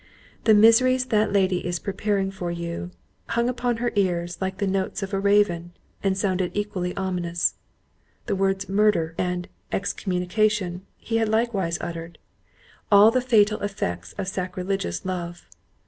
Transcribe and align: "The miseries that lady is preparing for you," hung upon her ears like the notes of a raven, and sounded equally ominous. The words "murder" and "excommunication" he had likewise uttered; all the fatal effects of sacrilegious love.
"The 0.45 0.55
miseries 0.55 1.05
that 1.05 1.31
lady 1.31 1.63
is 1.63 1.77
preparing 1.77 2.31
for 2.31 2.49
you," 2.49 2.89
hung 3.27 3.47
upon 3.47 3.77
her 3.77 3.91
ears 3.95 4.35
like 4.41 4.57
the 4.57 4.65
notes 4.65 5.03
of 5.03 5.13
a 5.13 5.19
raven, 5.19 5.73
and 6.01 6.17
sounded 6.17 6.49
equally 6.55 6.97
ominous. 6.97 7.53
The 8.25 8.35
words 8.35 8.67
"murder" 8.67 9.13
and 9.19 9.47
"excommunication" 9.71 10.87
he 10.97 11.17
had 11.17 11.29
likewise 11.29 11.77
uttered; 11.81 12.17
all 12.91 13.11
the 13.11 13.21
fatal 13.21 13.59
effects 13.59 14.13
of 14.17 14.27
sacrilegious 14.27 15.05
love. 15.05 15.45